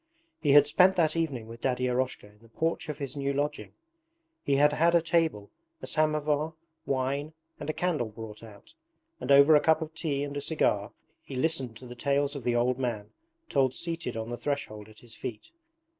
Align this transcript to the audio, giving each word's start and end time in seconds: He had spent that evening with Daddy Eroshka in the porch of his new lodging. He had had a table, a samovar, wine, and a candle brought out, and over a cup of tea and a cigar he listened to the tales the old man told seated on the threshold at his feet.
He 0.39 0.53
had 0.53 0.65
spent 0.65 0.95
that 0.95 1.15
evening 1.15 1.45
with 1.45 1.61
Daddy 1.61 1.85
Eroshka 1.85 2.25
in 2.25 2.39
the 2.41 2.49
porch 2.49 2.89
of 2.89 2.97
his 2.97 3.15
new 3.15 3.33
lodging. 3.33 3.73
He 4.43 4.55
had 4.55 4.73
had 4.73 4.95
a 4.95 5.01
table, 5.03 5.51
a 5.79 5.85
samovar, 5.85 6.55
wine, 6.87 7.33
and 7.59 7.69
a 7.69 7.73
candle 7.73 8.09
brought 8.09 8.41
out, 8.41 8.73
and 9.19 9.31
over 9.31 9.53
a 9.55 9.59
cup 9.61 9.79
of 9.79 9.93
tea 9.93 10.23
and 10.23 10.35
a 10.35 10.41
cigar 10.41 10.91
he 11.21 11.35
listened 11.35 11.77
to 11.77 11.85
the 11.85 11.93
tales 11.93 12.33
the 12.33 12.55
old 12.55 12.79
man 12.79 13.11
told 13.47 13.75
seated 13.75 14.17
on 14.17 14.31
the 14.31 14.37
threshold 14.37 14.89
at 14.89 15.01
his 15.01 15.13
feet. 15.13 15.51